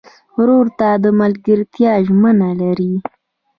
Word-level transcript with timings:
ورور 0.37 0.65
ته 0.79 0.87
د 1.03 1.05
ملګرتیا 1.19 1.91
ژمنه 2.05 2.49
لرې. 2.61 2.93